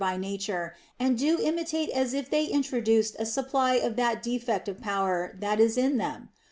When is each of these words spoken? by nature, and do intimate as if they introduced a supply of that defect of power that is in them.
by 0.03 0.17
nature, 0.17 0.75
and 0.99 1.15
do 1.19 1.37
intimate 1.39 1.87
as 1.91 2.15
if 2.15 2.27
they 2.31 2.45
introduced 2.45 3.15
a 3.19 3.23
supply 3.23 3.75
of 3.75 3.95
that 3.97 4.23
defect 4.23 4.67
of 4.67 4.81
power 4.81 5.37
that 5.39 5.59
is 5.59 5.77
in 5.77 5.97
them. 5.99 6.27